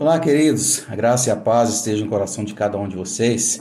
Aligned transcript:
Olá, 0.00 0.20
queridos. 0.20 0.86
A 0.88 0.94
graça 0.94 1.28
e 1.28 1.32
a 1.32 1.34
paz 1.34 1.70
estejam 1.70 2.04
no 2.04 2.10
coração 2.10 2.44
de 2.44 2.54
cada 2.54 2.78
um 2.78 2.86
de 2.86 2.94
vocês. 2.94 3.60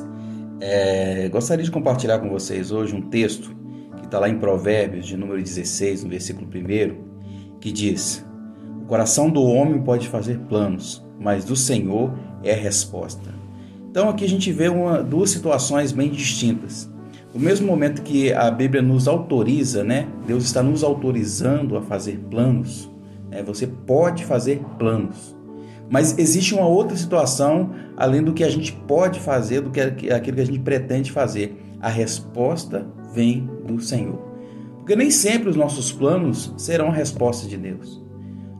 É, 0.62 1.28
gostaria 1.30 1.66
de 1.66 1.72
compartilhar 1.72 2.20
com 2.20 2.30
vocês 2.30 2.72
hoje 2.72 2.96
um 2.96 3.02
texto 3.02 3.56
que 3.98 4.06
está 4.06 4.20
lá 4.20 4.30
em 4.30 4.38
Provérbios, 4.38 5.08
de 5.08 5.18
número 5.18 5.42
16, 5.42 6.04
no 6.04 6.12
versículo 6.12 6.48
1, 6.48 7.58
que 7.60 7.72
diz: 7.72 8.24
O 8.84 8.86
coração 8.86 9.32
do 9.32 9.42
homem 9.42 9.82
pode 9.82 10.08
fazer 10.10 10.38
planos, 10.42 11.04
mas 11.20 11.44
do 11.44 11.56
Senhor 11.56 12.14
é 12.44 12.54
a 12.54 12.58
resposta. 12.58 13.34
Então 13.90 14.08
aqui 14.08 14.24
a 14.24 14.30
gente 14.30 14.52
vê 14.52 14.70
uma, 14.70 15.02
duas 15.02 15.32
situações 15.32 15.92
bem 15.92 16.12
distintas. 16.12 16.88
No 17.34 17.40
mesmo 17.40 17.66
momento 17.66 18.04
que 18.04 18.32
a 18.32 18.52
Bíblia 18.52 18.84
nos 18.84 19.08
autoriza, 19.08 19.84
né? 19.84 20.08
Deus 20.28 20.44
está 20.44 20.62
nos 20.62 20.84
autorizando 20.84 21.76
a 21.76 21.82
fazer 21.82 22.20
planos. 22.30 22.88
Né? 23.28 23.42
Você 23.42 23.66
pode 23.66 24.24
fazer 24.24 24.62
planos. 24.78 25.36
Mas 25.90 26.18
existe 26.18 26.54
uma 26.54 26.68
outra 26.68 26.98
situação 26.98 27.72
além 27.96 28.22
do 28.22 28.34
que 28.34 28.44
a 28.44 28.50
gente 28.50 28.74
pode 28.74 29.20
fazer, 29.20 29.62
do 29.62 29.72
que 29.72 29.80
aquilo 29.80 30.36
que 30.36 30.42
a 30.42 30.46
gente 30.46 30.60
pretende 30.60 31.12
fazer. 31.12 31.58
A 31.80 31.90
resposta 31.90 32.86
vem 33.14 33.50
do 33.66 33.80
Senhor. 33.82 34.20
Porque 34.78 34.96
nem 34.96 35.12
sempre 35.12 35.50
os 35.50 35.56
nossos 35.56 35.92
planos 35.92 36.54
serão 36.58 36.88
a 36.88 36.94
resposta 36.94 37.48
de 37.48 37.58
Deus, 37.58 38.02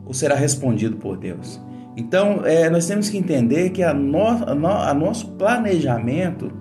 ou 0.04 0.12
será 0.12 0.34
respondido 0.34 0.96
por 0.96 1.16
Deus. 1.16 1.60
Então, 1.96 2.42
é, 2.44 2.70
nós 2.70 2.86
temos 2.86 3.08
que 3.08 3.18
entender 3.18 3.70
que 3.70 3.82
a, 3.82 3.92
no, 3.92 4.26
a, 4.26 4.54
no, 4.54 4.68
a 4.68 4.94
nosso 4.94 5.32
planejamento 5.32 6.52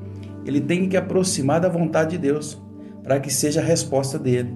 ele 0.46 0.62
tem 0.62 0.88
que 0.88 0.96
aproximar 0.96 1.60
da 1.60 1.70
vontade 1.70 2.12
de 2.12 2.18
Deus, 2.18 2.62
para 3.04 3.20
que 3.20 3.32
seja 3.32 3.60
a 3.60 3.64
resposta 3.64 4.18
dele. 4.18 4.56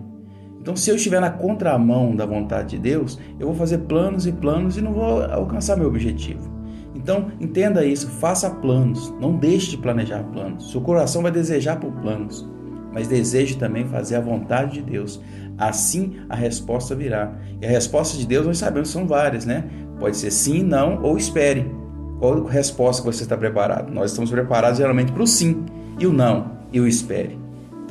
Então, 0.62 0.76
se 0.76 0.92
eu 0.92 0.96
estiver 0.96 1.20
na 1.20 1.32
contramão 1.32 2.16
da 2.16 2.24
vontade 2.24 2.70
de 2.70 2.78
Deus, 2.78 3.18
eu 3.40 3.48
vou 3.48 3.56
fazer 3.56 3.80
planos 3.80 4.28
e 4.28 4.32
planos 4.32 4.78
e 4.78 4.82
não 4.82 4.94
vou 4.94 5.24
alcançar 5.24 5.76
meu 5.76 5.88
objetivo. 5.88 6.52
Então, 6.94 7.32
entenda 7.40 7.84
isso, 7.84 8.08
faça 8.08 8.48
planos, 8.48 9.12
não 9.20 9.36
deixe 9.36 9.72
de 9.72 9.78
planejar 9.78 10.24
planos. 10.26 10.70
Seu 10.70 10.80
coração 10.80 11.24
vai 11.24 11.32
desejar 11.32 11.80
por 11.80 11.92
planos, 11.94 12.48
mas 12.94 13.08
deseje 13.08 13.58
também 13.58 13.88
fazer 13.88 14.18
a 14.18 14.22
vontade 14.22 14.74
de 14.74 14.82
Deus. 14.84 15.20
Assim 15.58 16.18
a 16.30 16.36
resposta 16.36 16.94
virá. 16.94 17.34
E 17.60 17.66
a 17.66 17.70
resposta 17.70 18.16
de 18.16 18.28
Deus 18.28 18.46
nós 18.46 18.60
sabemos 18.60 18.90
são 18.90 19.08
várias, 19.08 19.46
né? 19.46 19.64
Pode 20.00 20.16
ser 20.16 20.30
sim, 20.30 20.62
não 20.62 21.02
ou 21.02 21.18
espere. 21.18 21.72
Qual 22.20 22.46
a 22.48 22.52
resposta 22.52 23.02
que 23.02 23.12
você 23.12 23.24
está 23.24 23.36
preparado? 23.36 23.92
Nós 23.92 24.12
estamos 24.12 24.30
preparados 24.30 24.78
geralmente 24.78 25.12
para 25.12 25.24
o 25.24 25.28
sim 25.28 25.66
e 25.98 26.06
o 26.06 26.14
não 26.14 26.52
e 26.72 26.80
o 26.80 26.88
espere. 26.88 27.41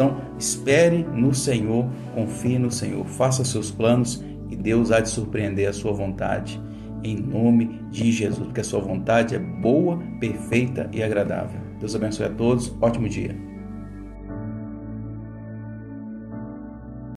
Então, 0.00 0.16
espere 0.38 1.04
no 1.14 1.34
Senhor, 1.34 1.86
confie 2.14 2.58
no 2.58 2.70
Senhor, 2.70 3.04
faça 3.04 3.44
seus 3.44 3.70
planos 3.70 4.24
e 4.48 4.56
Deus 4.56 4.90
há 4.90 5.00
de 5.00 5.10
surpreender 5.10 5.68
a 5.68 5.74
sua 5.74 5.92
vontade 5.92 6.58
em 7.04 7.16
nome 7.16 7.82
de 7.90 8.10
Jesus, 8.10 8.46
porque 8.46 8.62
a 8.62 8.64
sua 8.64 8.80
vontade 8.80 9.34
é 9.34 9.38
boa, 9.38 9.98
perfeita 10.18 10.88
e 10.90 11.02
agradável. 11.02 11.60
Deus 11.78 11.94
abençoe 11.94 12.24
a 12.24 12.30
todos. 12.30 12.74
Ótimo 12.80 13.10
dia. 13.10 13.49